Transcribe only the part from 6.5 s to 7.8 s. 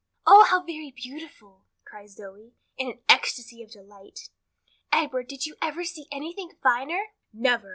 finer?" "Never!